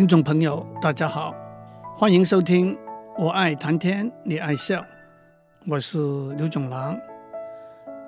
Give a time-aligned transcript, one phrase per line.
[0.00, 1.34] 听众朋友，大家好，
[1.94, 2.74] 欢迎收听
[3.18, 4.80] 《我爱谈天，你爱笑》，
[5.66, 5.98] 我是
[6.36, 6.98] 刘总郎。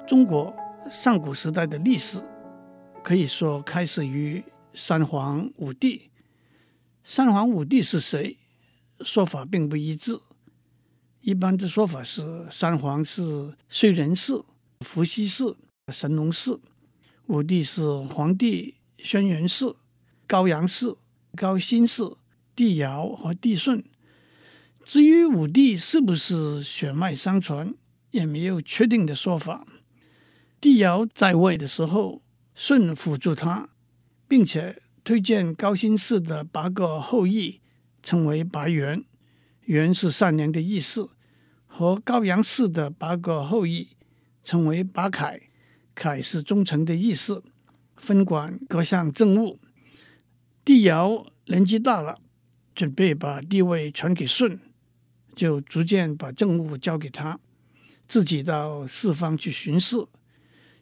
[0.07, 0.57] 中国
[0.91, 2.19] 上古时代的历史
[3.05, 4.43] 可以说开始于
[4.73, 6.11] 三皇五帝。
[7.05, 8.39] 三皇五帝是谁？
[9.01, 10.19] 说法并不一致。
[11.21, 14.43] 一般的说法是，三皇是燧人氏、
[14.81, 15.55] 伏羲氏、
[15.89, 16.59] 神农氏；
[17.27, 19.75] 五帝是黄帝、轩辕氏、
[20.27, 20.97] 高阳氏。
[21.37, 22.03] 高辛氏、
[22.55, 23.85] 帝尧和帝舜。
[24.85, 27.75] 至于五帝是不是血脉相传，
[28.11, 29.67] 也没有确定的说法。
[30.61, 32.23] 帝尧在位的时候，
[32.55, 33.71] 舜辅助他，
[34.29, 37.61] 并且推荐高辛氏的八个后裔，
[38.03, 39.05] 称为八元。
[39.65, 41.11] 元是善良的意思。
[41.67, 43.89] 和高阳氏的八个后裔，
[44.45, 45.41] 称为八楷。
[45.95, 47.43] 楷是忠诚的意思。
[47.97, 49.59] 分管各项政务。
[50.65, 52.21] 帝尧年纪大了，
[52.75, 54.61] 准备把帝位传给舜，
[55.35, 57.41] 就逐渐把政务交给他，
[58.07, 60.07] 自己到四方去巡视。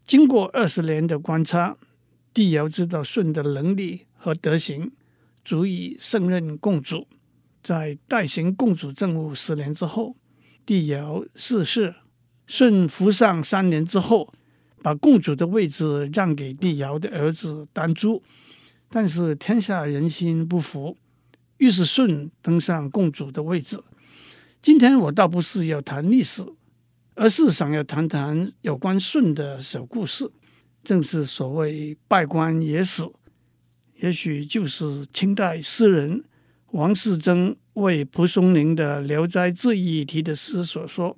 [0.05, 1.79] 经过二十年的观察，
[2.35, 4.93] 帝尧知道舜的能力和德行，
[5.45, 7.09] 足以胜任共主。
[7.63, 10.17] 在代行共主政务十年之后，
[10.67, 11.95] 帝尧逝世。
[12.47, 14.35] 舜服上三年之后，
[14.83, 18.23] 把共主的位置让给帝尧的儿子丹朱。
[18.93, 20.97] 但是天下人心不服，
[21.59, 23.81] 于是舜登上共主的位置。
[24.61, 26.45] 今天我倒不是要谈历史，
[27.15, 30.29] 而是想要谈谈有关舜的小故事，
[30.83, 33.09] 正是所谓“稗官野史”，
[34.03, 36.25] 也许就是清代诗人
[36.73, 41.17] 王士禛为蒲松龄的《聊斋志异》题的诗所说：“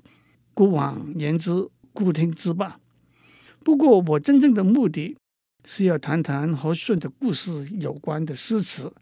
[0.52, 2.78] 故往言之，故听之吧。”
[3.64, 5.16] 不过，我真正的目的。
[5.64, 8.92] 是要谈谈和舜的故事有关的诗词，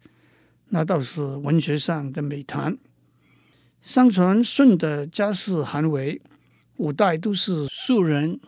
[0.69, 2.77] 那倒是文学上的美谈。
[3.80, 6.20] 相传舜的家世寒微，
[6.77, 8.39] 五代都是庶人。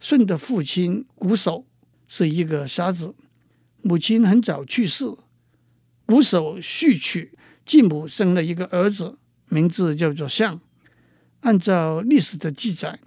[0.00, 1.64] 舜的父亲瞽叟
[2.06, 3.14] 是一个瞎子，
[3.80, 5.04] 母亲很早去世。
[6.06, 7.32] 瞽叟续娶，
[7.64, 9.16] 继母生了一个儿子，
[9.48, 10.60] 名字叫做象。
[11.40, 12.98] 按照历史的记载，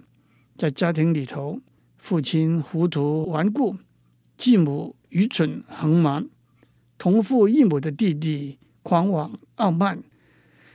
[0.56, 1.60] 在家庭里头，
[1.98, 3.76] 父亲糊涂顽固。
[4.40, 6.26] 继母愚蠢横蛮，
[6.96, 10.02] 同父异母的弟弟狂妄傲慢。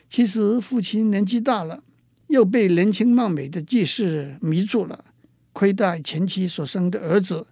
[0.07, 1.81] 其实父亲年纪大了，
[2.27, 5.03] 又被年轻貌美的继室迷住了，
[5.51, 7.47] 亏待前妻所生的儿子，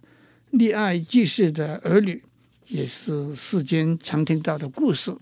[0.52, 2.22] 溺爱继室的儿女，
[2.68, 5.16] 也是世间常听到的故事。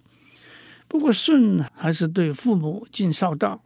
[0.87, 3.63] 不过舜还是对父母尽孝道，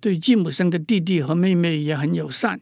[0.00, 2.60] 对继母生的弟弟和妹妹也很友善。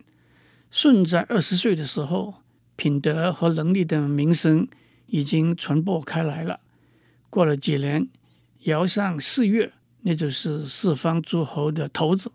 [0.70, 2.41] 舜在二十岁的时候，
[2.76, 4.66] 品德和能力的名声
[5.06, 6.60] 已经传播开来了。
[7.30, 8.08] 过了几年，
[8.64, 9.72] 尧上四岳，
[10.02, 12.32] 那就是四方诸侯的头子，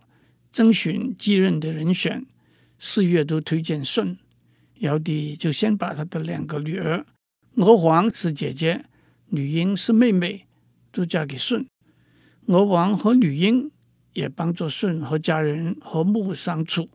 [0.51, 2.25] 征询继任的人选，
[2.79, 4.17] 四岳都推荐舜。
[4.79, 7.05] 尧帝就先把他的两个女儿，
[7.55, 8.85] 娥皇是姐姐，
[9.29, 10.45] 女英是妹妹，
[10.91, 11.65] 都嫁给舜。
[12.45, 13.71] 娥皇和女英
[14.13, 16.89] 也帮助舜和家人和睦相处，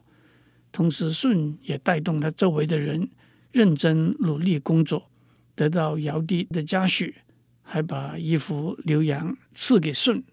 [0.70, 3.10] 同时舜也带动他周围的人。
[3.52, 5.10] 认真努力工作，
[5.54, 7.16] 得到尧帝的嘉许，
[7.62, 10.24] 还把衣服、牛羊赐给舜。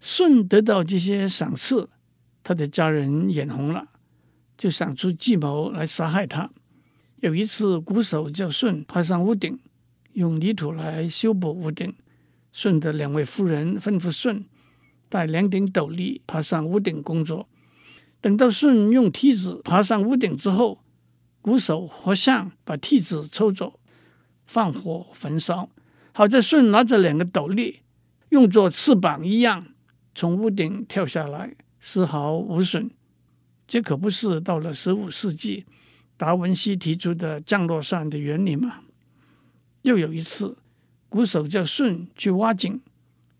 [0.00, 1.88] 舜得到这些赏赐，
[2.44, 3.88] 他的家人眼红了，
[4.58, 6.50] 就想出计谋来杀害他。
[7.20, 9.58] 有一次，瞽叟叫舜爬上屋顶，
[10.12, 11.94] 用泥土来修补屋顶。
[12.52, 14.44] 舜的两位夫人吩咐舜
[15.08, 17.48] 带两顶斗笠爬上屋顶工作。
[18.20, 20.81] 等到舜用梯子爬上屋顶之后，
[21.42, 23.80] 鼓手和象把梯子抽走，
[24.46, 25.68] 放火焚烧。
[26.14, 27.80] 好在舜拿着两个斗笠，
[28.28, 29.66] 用作翅膀一样，
[30.14, 32.88] 从屋顶跳下来，丝毫无损。
[33.66, 35.66] 这可不是到了十五世纪，
[36.16, 38.84] 达文西提出的降落伞的原理吗？
[39.82, 40.56] 又有一次，
[41.08, 42.80] 鼓手叫舜去挖井，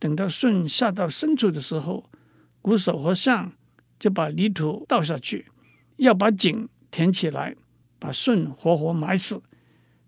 [0.00, 2.10] 等到舜下到深处的时候，
[2.60, 3.52] 鼓手和象
[4.00, 5.46] 就把泥土倒下去，
[5.98, 7.54] 要把井填起来。
[8.02, 9.40] 把舜活活埋死，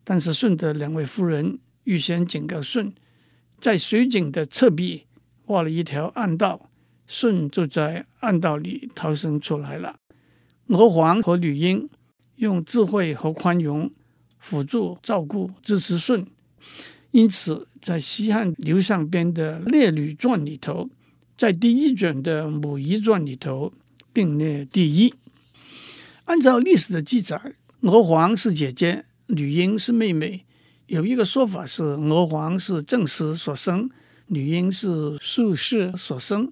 [0.02, 2.92] 但是舜的两位夫人预先警告舜，
[3.60, 5.04] 在水井的侧壁
[5.46, 6.68] 挖了一条暗道，
[7.06, 10.00] 舜就在暗道里逃生出来了。
[10.66, 11.88] 娥皇和女英
[12.34, 13.92] 用智慧和宽容
[14.40, 16.26] 辅助照顾支持舜，
[17.12, 20.90] 因此在西汉刘向编的《列女传》里头，
[21.36, 23.72] 在第一卷的《母仪传》里头
[24.12, 25.14] 并列第一。
[26.24, 27.54] 按照历史的记载。
[27.84, 30.46] 娥皇是姐姐，女英是妹妹。
[30.86, 33.90] 有一个说法是，娥皇是正室所生，
[34.28, 36.46] 女婴是术士所生；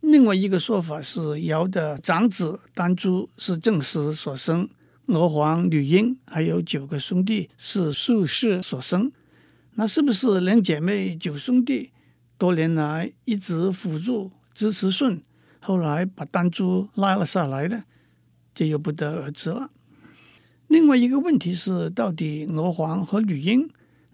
[0.00, 4.68] 另外一个说法是尧的长子丹朱是正室所生，
[5.06, 9.10] 娥皇女婴还有九个兄弟是术士所生。
[9.74, 11.90] 那是不是两姐妹九兄弟
[12.38, 15.20] 多年来一直辅助支持舜，
[15.58, 17.82] 后来把丹朱拉了下来呢？
[18.54, 19.70] 这又不得而知了。
[20.70, 23.68] 另外一个问题是，到底娥皇和女英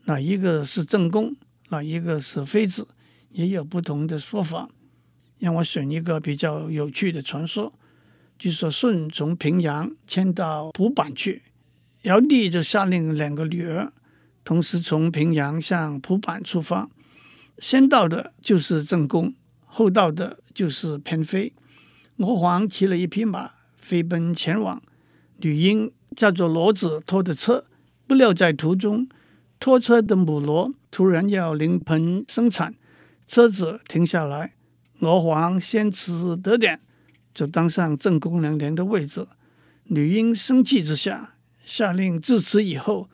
[0.04, 1.36] 哪一个是正宫，
[1.68, 2.88] 哪一个是妃子，
[3.32, 4.70] 也有不同的说法。
[5.38, 7.74] 让我选一个比较有趣的传说：
[8.38, 11.42] 据说舜从平阳迁到蒲坂去，
[12.04, 13.92] 尧帝就下令两个女儿
[14.42, 16.88] 同时从平阳向蒲坂出发，
[17.58, 19.34] 先到的就是正宫，
[19.66, 21.52] 后到的就是偏妃。
[22.16, 24.82] 娥皇骑了一匹马飞奔前往，
[25.36, 25.92] 女婴。
[26.16, 27.66] 叫做骡子拖的车，
[28.06, 29.06] 不料在途中，
[29.60, 32.74] 拖车的母骡突然要临盆生产，
[33.28, 34.54] 车子停下来，
[35.00, 36.80] 娥皇先辞得点，
[37.34, 39.26] 就当上正宫娘娘的位置。
[39.84, 43.08] 女婴生气之下，下令自此以后，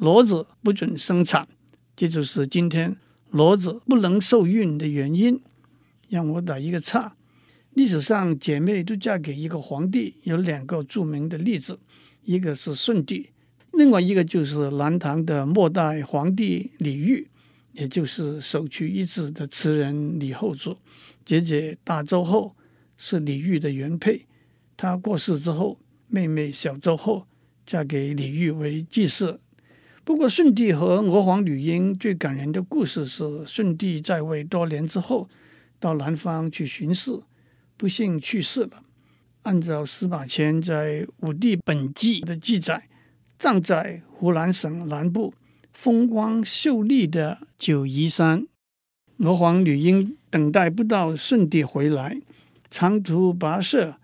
[0.00, 1.46] 骡子不准生产，
[1.94, 2.96] 这就是今天
[3.32, 5.40] 骡子不能受孕的原因。
[6.08, 7.14] 让我打一个岔，
[7.74, 11.78] 历史上姐妹都嫁给一个皇帝，有两个著名的例子。
[12.28, 13.30] 一个是舜帝，
[13.72, 17.26] 另外一个就是南唐的末代皇帝李煜，
[17.72, 20.76] 也就是首屈一指的词人李后主。
[21.24, 22.54] 姐姐大周后
[22.98, 24.26] 是李煜的原配，
[24.76, 27.26] 她过世之后，妹妹小周后
[27.64, 29.40] 嫁给李煜为继室。
[30.04, 35.30] 不过，舜帝和娥皇女英最感人的故事是，舜帝在位多年之后，
[35.80, 37.22] 到南方去巡视，
[37.78, 38.82] 不幸去世了。
[39.48, 42.86] 按照司马迁在《武帝本纪》的记载，
[43.38, 45.32] 葬在湖南省南部
[45.72, 48.46] 风光秀丽的九嶷山。
[49.20, 52.20] 娥皇女英等待不到舜帝回来，
[52.70, 53.96] 长途跋涉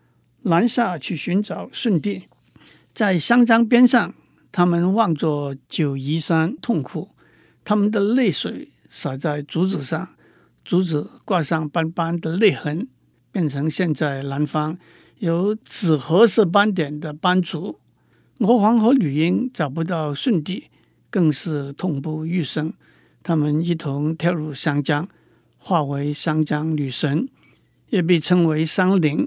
[0.44, 2.24] 南下去寻找舜帝。
[2.94, 4.14] 在香樟边上，
[4.50, 7.10] 他们望着九嶷山痛哭，
[7.62, 10.08] 他们的泪水洒在竹子上，
[10.64, 12.88] 竹子挂上斑斑的泪痕，
[13.30, 14.78] 变成现在南方。
[15.24, 17.80] 有紫褐色斑点的斑竹，
[18.40, 20.64] 娥皇和女婴找不到舜帝，
[21.08, 22.74] 更是痛不欲生。
[23.22, 25.08] 他们一同跳入湘江，
[25.56, 27.26] 化为湘江女神，
[27.88, 29.26] 也被称为桑灵。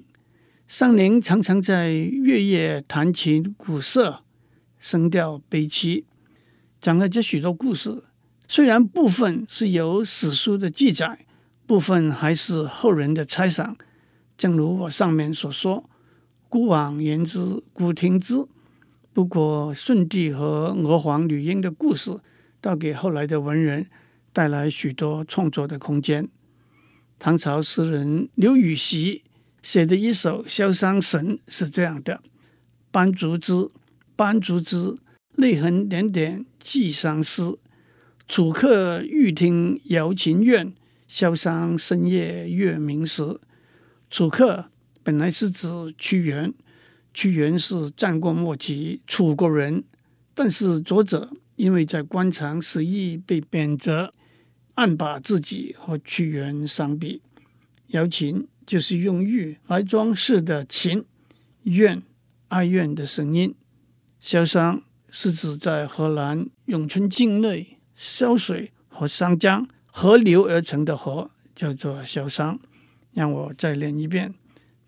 [0.68, 4.22] 桑灵常常在月夜弹琴鼓瑟，
[4.80, 6.04] 声调悲凄。
[6.80, 8.04] 讲了这许多故事，
[8.48, 11.26] 虽然部分是由史书的记载，
[11.66, 13.76] 部分还是后人的猜想。
[14.38, 15.89] 正如我上面所说，
[16.48, 18.45] 古往言之，古听之。
[19.12, 22.19] 不过，舜帝和娥皇女英的故事，
[22.62, 23.88] 倒给后来的文人
[24.31, 26.30] 带来许多创作的空间。
[27.18, 29.24] 唐朝诗人刘禹锡
[29.63, 32.22] 写的一首《潇湘神》是这样的
[32.92, 33.72] ：“斑竹枝，
[34.16, 35.00] 斑竹枝，
[35.34, 37.57] 泪痕点点寄相思。
[38.28, 40.75] 楚客欲听瑶琴怨，
[41.10, 43.39] 潇湘深夜月明时。”
[44.09, 44.69] 楚客
[45.04, 45.68] 本来是指
[45.98, 46.54] 屈原，
[47.13, 49.83] 屈原是战国末期楚国人，
[50.33, 54.12] 但是作者因为在官场失意被贬谪，
[54.75, 57.22] 暗把自己和屈原相比。
[57.88, 61.03] 瑶琴就是用玉来装饰的琴，
[61.63, 62.01] 怨
[62.50, 63.55] 哀怨的声音。
[64.22, 72.60] 潇湘是指在河南永春境内潇水和湘江合流而成的河，叫做潇湘。
[73.17, 74.36] 让我再念一遍：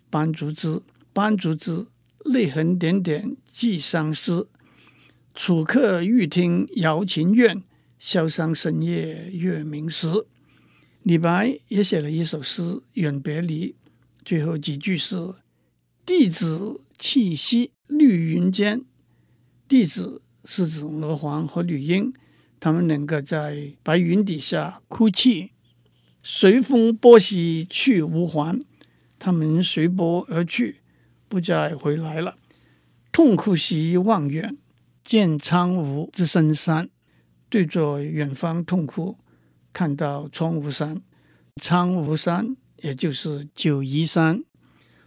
[0.08, 0.82] 斑竹枝，
[1.12, 1.88] 斑竹枝，
[2.24, 4.48] 泪痕点点寄相思。
[5.34, 7.64] 楚客欲听瑶琴怨，
[8.00, 10.06] 潇湘深夜月明时。
[11.02, 13.72] 李白也写了一首诗《远别离》，
[14.24, 15.34] 最后几句是：
[16.06, 18.84] 弟子气息绿云间。
[19.66, 22.12] 弟子是指娥皇和女婴，
[22.60, 25.50] 他们两个在白云底下哭泣。
[26.22, 28.60] 随风波兮去无还，
[29.18, 30.80] 他们随波而去，
[31.28, 32.36] 不再回来了。
[33.10, 34.56] 痛哭兮望远，
[35.02, 36.88] 见苍梧之深山。
[37.48, 39.16] 对着远方痛哭，
[39.72, 41.02] 看到苍梧山。
[41.56, 44.44] 苍梧山也就是九嶷山。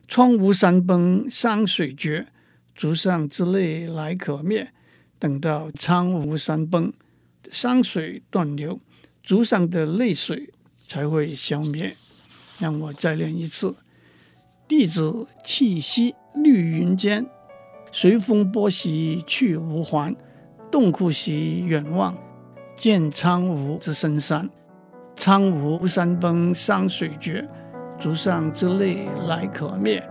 [0.07, 2.27] 苍梧山崩山水绝，
[2.75, 4.73] 竹上之泪来可灭。
[5.17, 6.91] 等到苍梧山崩，
[7.49, 8.81] 山水断流，
[9.23, 10.51] 竹上的泪水。
[10.93, 11.95] 才会消灭。
[12.59, 13.75] 让我再练一次：
[14.67, 17.25] 弟子气息绿云间，
[17.91, 20.15] 随风波兮去无还。
[20.69, 22.15] 洞窟兮远望，
[22.75, 24.47] 见苍梧之深山。
[25.15, 27.47] 苍梧山崩山水绝，
[27.99, 30.07] 竹上之泪来可灭。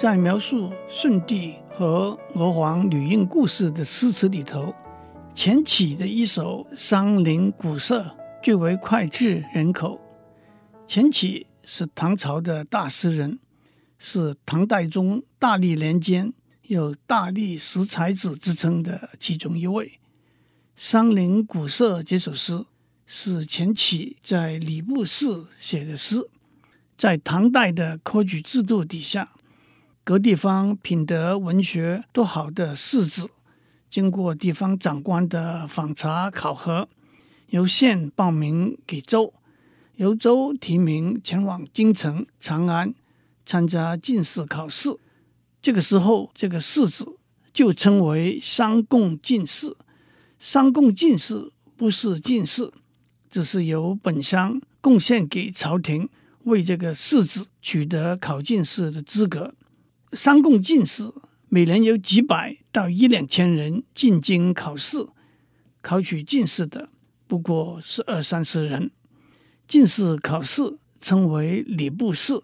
[0.00, 4.74] 在描述舜帝和娥皇女英故事的诗词里头，
[5.34, 8.00] 钱起的一首《山林古色》
[8.42, 10.00] 最为脍炙人口。
[10.86, 13.38] 钱起是唐朝的大诗人，
[13.98, 19.86] 是唐代中大历年间有“大历十才子”之称的其中一位。
[20.76, 22.64] 《山林古色》这首诗
[23.04, 26.30] 是钱起在礼部侍写的诗，
[26.96, 29.32] 在唐代的科举制度底下。
[30.10, 33.30] 各地方品德文学都好的士子，
[33.88, 36.88] 经过地方长官的访查考核，
[37.50, 39.32] 由县报名给州，
[39.94, 42.92] 由州提名前往京城长安
[43.46, 44.96] 参加进士考试。
[45.62, 47.16] 这个时候，这个士子
[47.52, 49.76] 就称为商贡进士。
[50.40, 52.72] 商贡进士不是进士，
[53.30, 56.08] 只是由本乡贡献给朝廷，
[56.46, 59.54] 为这个士子取得考进士的资格。
[60.12, 61.12] 三贡进士，
[61.48, 65.06] 每年有几百到一两千人进京考试，
[65.80, 66.88] 考取进士的
[67.28, 68.90] 不过是二三十人。
[69.68, 72.42] 进士考试称为礼部试，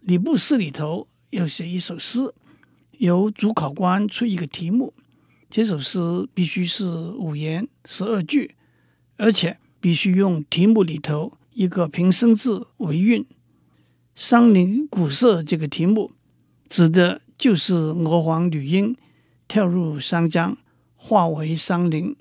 [0.00, 2.32] 礼部试里头要写一首诗，
[2.92, 4.94] 由主考官出一个题目，
[5.50, 8.54] 这首诗必须是五言十二句，
[9.18, 13.26] 而且必须用题目里头一个平声字为韵。
[14.14, 16.12] 山林古色这个题目。
[16.68, 18.96] 指的就是娥皇女英
[19.46, 20.56] 跳入桑江，
[20.96, 22.14] 化为桑林，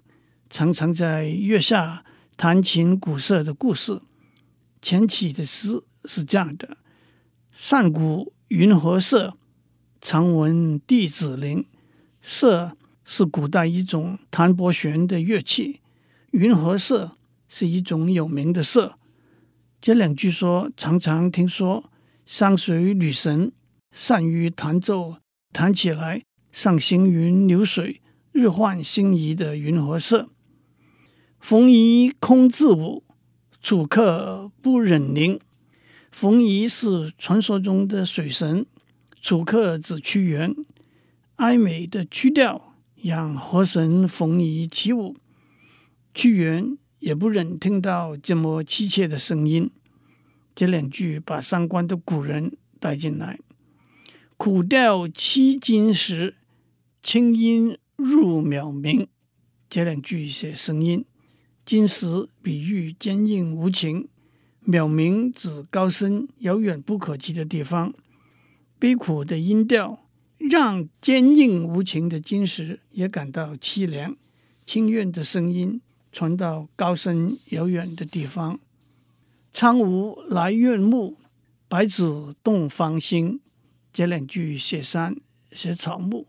[0.49, 2.05] 常常在月下
[2.37, 4.01] 弹琴古色的故事。
[4.81, 6.77] 前起的诗是这样的：
[7.51, 9.35] 上古云和色，
[9.99, 11.65] 常闻弟子灵。
[12.21, 15.81] 瑟是古代一种弹拨弦的乐器，
[16.31, 17.17] 云和色
[17.49, 18.97] 是一种有名的色。
[19.81, 21.91] 这两句说，常常听说
[22.25, 23.51] 山水女神。
[23.91, 25.17] 善于弹奏，
[25.51, 28.01] 弹起来像行云流水、
[28.31, 30.29] 日换星移的云和色。
[31.39, 33.03] 冯夷空自舞，
[33.61, 35.39] 楚客不忍宁。
[36.11, 38.65] 冯夷是传说中的水神，
[39.21, 40.55] 楚客指屈原。
[41.35, 45.15] 哀美的曲调让河神冯夷起舞，
[46.13, 49.69] 屈原也不忍听到这么凄切的声音。
[50.55, 53.39] 这两句把相关的古人带进来。
[54.37, 56.35] 苦调凄金石，
[57.01, 59.07] 清音入渺冥。
[59.67, 61.03] 这两句写声音，
[61.65, 64.07] 金石比喻坚硬无情，
[64.63, 67.91] 渺冥指高深遥远不可及的地方。
[68.77, 70.05] 悲苦的音调
[70.37, 74.15] 让坚硬无情的金石也感到凄凉，
[74.67, 78.59] 清怨的声音传到高深遥远的地方。
[79.51, 81.17] 苍梧来怨木，
[81.67, 83.41] 白子动芳心。
[83.97, 85.19] 这两句写山
[85.51, 86.27] 写草木，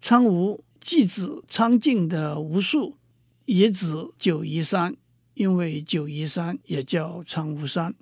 [0.00, 2.96] 苍梧既指苍劲的梧树，
[3.44, 4.96] 也指九嶷山，
[5.34, 7.94] 因为九嶷山也叫苍梧山。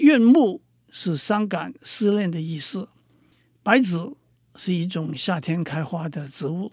[0.00, 2.88] 怨木是伤感思念的意思，
[3.62, 4.16] 白子
[4.56, 6.72] 是一种夏天开花的植物，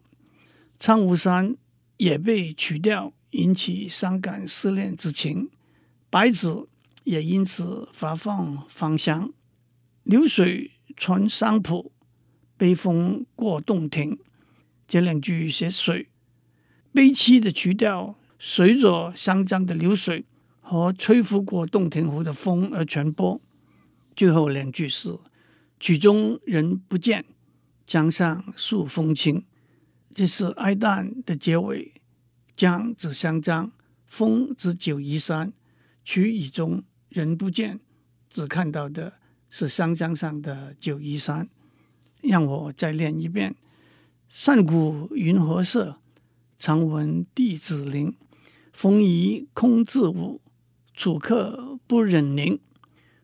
[0.80, 1.56] 苍梧山
[1.98, 5.52] 也被取掉引起伤感思念之情，
[6.10, 6.68] 白子
[7.04, 9.32] 也因此发放芳香。
[10.02, 11.92] 流水传桑浦，
[12.58, 14.18] 悲风过洞庭。
[14.88, 16.10] 这两句写水，
[16.92, 20.26] 悲凄的曲调随着湘江的流水
[20.62, 23.42] 和吹拂过洞庭湖的风而传播。
[24.16, 25.18] 最后两句是
[25.80, 27.26] 曲中人不见，
[27.88, 29.44] 江上数风清。
[30.14, 31.94] 这是哀叹的结尾。
[32.56, 33.72] 江指湘江，
[34.06, 35.52] 风指九嶷山，
[36.06, 37.80] 曲以中人不见，
[38.30, 39.14] 只看到的。
[39.56, 41.48] 是湘江上的九嶷山，
[42.24, 43.54] 让我再念一遍：
[44.28, 46.00] 上古云和色，
[46.58, 48.16] 常闻弟子伶。
[48.74, 50.42] 冯夷空自舞，
[50.96, 52.60] 楚客不忍宁。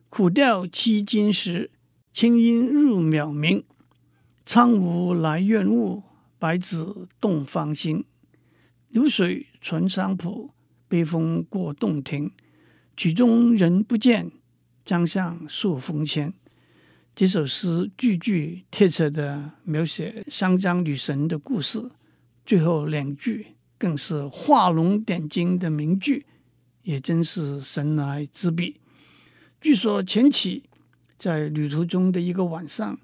[0.08, 1.72] 苦调凄金石，
[2.14, 3.64] 清音入渺冥。
[4.46, 6.04] 苍梧来怨雾，
[6.38, 8.06] 白子动芳心。
[8.90, 10.52] 流水传桑浦，
[10.88, 12.32] 悲风过洞庭。
[12.96, 14.32] 曲终人不见。
[14.90, 16.34] 江上数风清，
[17.14, 21.92] 这首诗句句贴切地描写湘江女神的故事，
[22.44, 26.26] 最后两句更是画龙点睛的名句，
[26.82, 28.82] 也真是神来之笔。
[29.62, 30.64] 据说钱起
[31.20, 33.00] 在旅途中的一个晚上，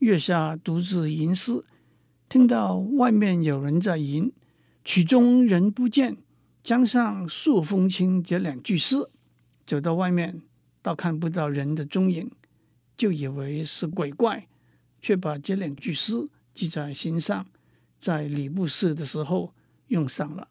[0.00, 1.64] 月下独自吟诗，
[2.28, 4.30] 听到外面有人在吟
[4.84, 6.18] “曲终人不见，
[6.62, 9.08] 江上数风清”这两句诗，
[9.64, 10.42] 走到外面，
[10.82, 12.30] 倒看不到人的踪影，
[12.96, 14.46] 就以为是鬼怪，
[15.00, 17.46] 却把这两句诗记在心上，
[18.00, 19.52] 在礼部试的时候
[19.88, 20.48] 用上了。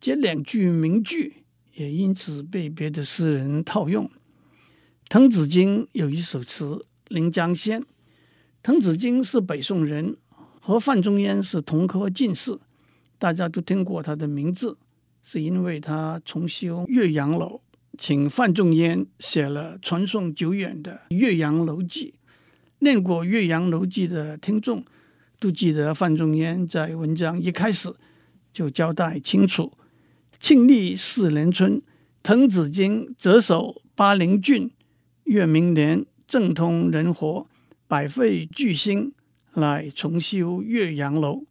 [0.00, 4.10] 这两句名句也因此被别的诗人套用。
[5.08, 6.66] 滕子京有一首词
[7.08, 7.80] 《临江仙》，
[8.62, 10.16] 滕子京是北宋人，
[10.60, 12.58] 和范仲淹是同科进士，
[13.18, 14.76] 大家都听过他的名字，
[15.22, 17.62] 是因为他重修岳阳楼，
[17.98, 22.14] 请范仲淹写了传颂久远的《岳阳楼记》。
[22.78, 24.84] 念过《岳阳楼记》的听众
[25.40, 27.92] 都记得，范仲淹在文章一开始
[28.52, 29.72] 就交代清楚。
[30.38, 31.82] 庆历四年春，
[32.22, 34.70] 滕子京谪守巴陵郡，
[35.24, 37.48] 越明年，政通人和，
[37.88, 39.12] 百废具兴，
[39.54, 41.42] 乃重修岳阳楼。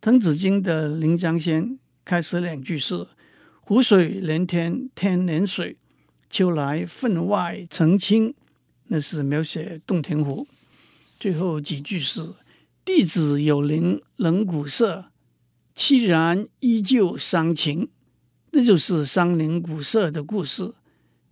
[0.00, 1.64] 滕子京的《临江仙》
[2.06, 3.06] 开始两句是
[3.64, 5.76] “湖水连天，天连水，
[6.28, 8.34] 秋来分外澄清”，
[8.88, 10.48] 那是描写洞庭湖。
[11.20, 12.34] 最后几句是
[12.84, 15.06] “弟子有灵能鼓瑟。”
[15.76, 17.88] 凄然依旧伤情，
[18.50, 20.74] 那就是伤灵鼓瑟的故事。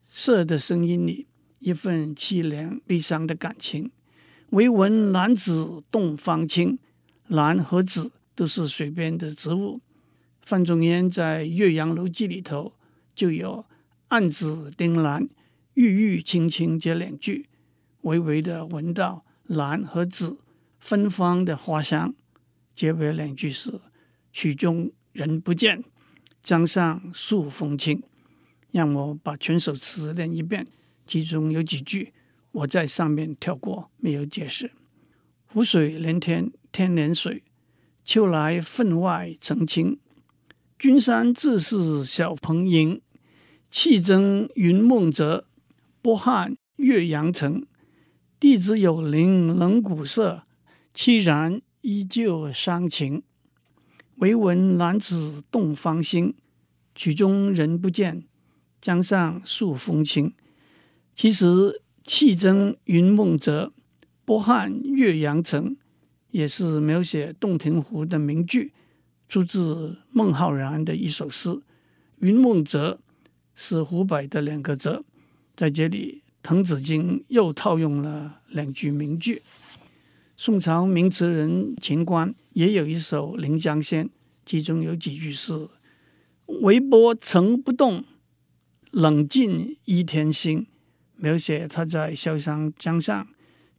[0.08, 1.26] 瑟的声音里
[1.58, 3.90] 一份凄凉悲伤的感情。
[4.50, 6.78] 唯闻兰子动芳清，
[7.26, 9.80] 兰和子都是水边的植物。
[10.50, 12.72] 范仲淹在《岳阳楼记》里头
[13.14, 13.64] 就有
[14.10, 15.28] “暗子丁兰，
[15.74, 17.46] 郁郁青青”这两句，
[18.00, 20.40] 微微的闻到兰和紫
[20.80, 22.12] 芬芳的花香。
[22.74, 23.80] 结尾两句是。
[24.32, 25.84] 曲终人不见，
[26.42, 28.02] 江上数风清。
[28.72, 30.66] 让我把全首词念一遍，
[31.06, 32.12] 其中有几句
[32.50, 34.72] 我在上面跳过，没有解释。
[35.46, 37.44] 湖水连天，天连水，
[38.04, 39.96] 秋来分外澄清。
[40.80, 43.02] 君山自是小蓬瀛，
[43.70, 45.44] 气蒸云梦泽，
[46.00, 47.66] 波撼岳阳城。
[48.40, 50.44] 地之有灵能鼓瑟，
[50.94, 53.22] 凄然依旧伤情。
[54.16, 56.32] 唯闻兰子动芳心，
[56.94, 58.22] 曲终人不见，
[58.80, 60.32] 江上数风清。
[61.14, 63.74] 其实气蒸云梦泽，
[64.24, 65.76] 波撼岳阳城，
[66.30, 68.72] 也是描写洞庭湖的名句，
[69.30, 71.62] 出自孟浩然的一首诗。
[72.18, 72.98] 云梦泽
[73.54, 75.04] 是湖北的两个泽，
[75.54, 79.40] 在这里滕子京又套用了两句名句。
[80.36, 84.06] 宋朝名词人秦观也有一首《临江仙》。
[84.44, 85.68] 其中有几句是
[86.62, 88.04] “微波曾不动，
[88.90, 90.66] 冷尽依天星”，
[91.16, 93.28] 描写他在潇湘江上，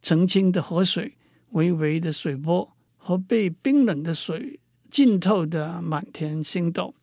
[0.02, 1.18] 澄清的河水、
[1.50, 6.93] 微微的水波和被冰冷的水浸透的满天星斗。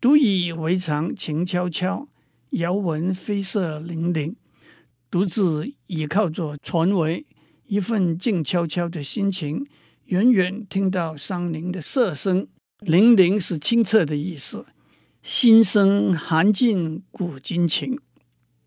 [0.00, 2.08] 独以为常静悄悄，
[2.50, 4.34] 遥闻飞色粼粼。
[5.10, 7.24] 独自倚靠着船桅，
[7.66, 9.66] 一份静悄悄的心情，
[10.06, 12.48] 远远听到山林的瑟声。
[12.80, 14.66] 粼粼是清澈的意思，
[15.22, 17.98] 心声含尽古今情，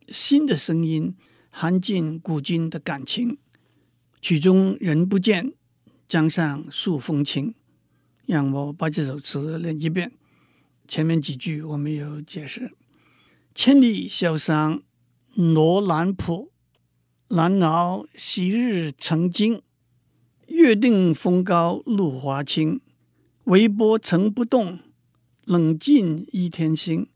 [0.08, 1.16] 心的声音
[1.50, 3.38] 含尽古今的感情。
[4.22, 5.54] 曲终人不见，
[6.08, 7.54] 江上数风清。
[8.30, 10.12] 让我把这首词念一遍，
[10.88, 12.74] 前面几句我没有解释。
[13.56, 14.84] 千里潇湘
[15.34, 16.52] 罗兰浦，
[17.30, 19.64] 难熬昔日曾经。
[20.46, 22.80] 月定风高路华清。
[23.46, 24.78] 微波曾不动，
[25.46, 27.08] 冷尽一天星。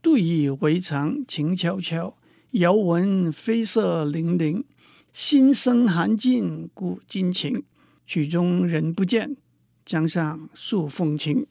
[0.00, 2.16] 独以为常静悄悄，
[2.52, 4.64] 遥闻飞色粼粼。
[5.12, 7.64] 心生寒尽古今情，
[8.06, 9.36] 曲终人不见，
[9.84, 11.46] 江上数风清。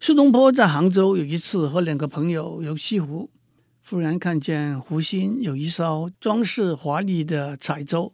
[0.00, 3.30] 苏东坡在杭州有一次和两个朋友游西湖，
[3.84, 8.12] 忽然看见湖心有一艘装饰华丽的彩舟，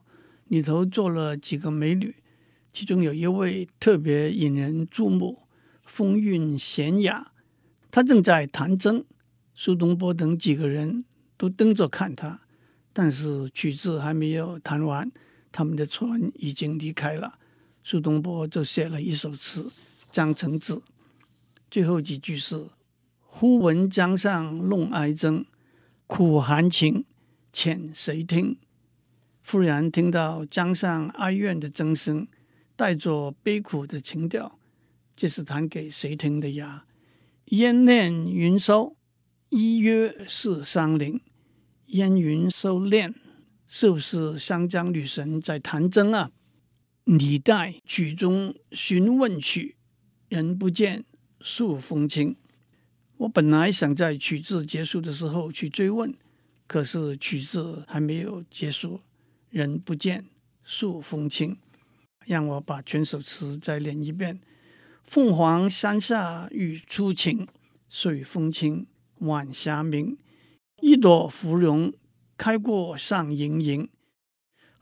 [0.49, 2.17] 里头坐了几个美女。
[2.73, 5.43] 其中有一位特别引人注目，
[5.85, 7.33] 风韵娴雅，
[7.91, 9.05] 她正在弹筝。
[9.55, 11.05] 苏东坡等几个人
[11.39, 12.41] 都瞪着看他，
[12.93, 15.11] 但是曲子还没有弹完，
[15.51, 17.39] 他们的船已经离开了。
[17.89, 19.63] 苏东坡就写了一首词
[20.11, 20.75] 《江城子》，
[21.71, 22.67] 最后几句是
[23.23, 25.45] ：“忽闻江上弄哀筝，
[26.09, 27.05] 苦含情，
[27.53, 28.59] 遣谁听？”
[29.47, 32.27] 忽然听到江上哀怨的筝声。
[32.75, 34.59] 带着悲苦的情调，
[35.15, 36.87] 这是弹给谁听的呀？
[37.47, 38.97] 烟念云收，
[39.51, 41.21] 依约是山林。
[41.87, 43.15] 烟云收敛，
[43.69, 46.33] 是不是湘江女神在弹筝啊？
[47.07, 49.77] 李代曲中询问曲，
[50.29, 51.05] 人不见，
[51.41, 52.35] 树风清。
[53.19, 56.13] 我本来想在曲子结束的时候去追问，
[56.67, 59.03] 可是曲子还没有结束，
[59.51, 60.27] 人不见，
[60.65, 61.57] 树风清。
[62.25, 64.41] 让我把全首词再练一遍：
[65.05, 67.47] 凤凰山下雨初晴，
[67.89, 68.85] 水风清，
[69.19, 70.19] 晚霞明。
[70.81, 71.95] 一朵芙蓉
[72.37, 73.89] 开过上盈盈，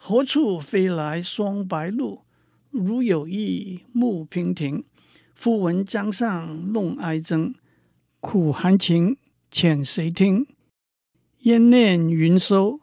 [0.07, 2.25] 何处飞来双白鹭？
[2.69, 4.85] 如有意慕娉婷。
[5.35, 7.55] 忽闻江上弄哀筝，
[8.21, 9.17] 苦含情，
[9.51, 10.47] 遣谁听？
[11.45, 12.83] 烟念云收，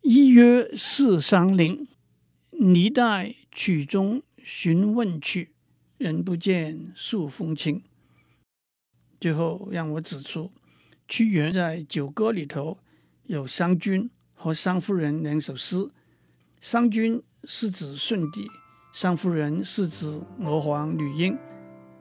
[0.00, 1.86] 一约四山林。
[2.52, 5.50] 李代曲中寻问曲，
[5.98, 7.82] 人不见，数风清。
[9.20, 10.50] 最后让我指出。
[11.06, 12.78] 屈原在《九歌》里头
[13.24, 15.90] 有商君和商夫人两首诗，
[16.62, 18.48] 商君是指舜帝，
[18.92, 20.06] 商夫人是指
[20.44, 21.36] 娥皇女英。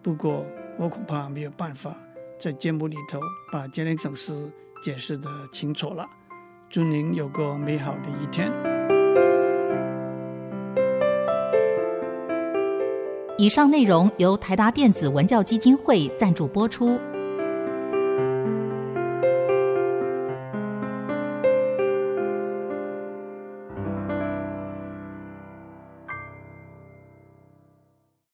[0.04, 0.46] 不过
[0.78, 1.98] 我恐怕没有办法
[2.40, 3.20] 在节目里头
[3.52, 4.32] 把这两首诗
[4.84, 6.08] 解释得清楚了。
[6.70, 8.54] 祝您有个美好的一天。
[13.40, 17.00] 以上内容由台达电子文教基金会赞助播出。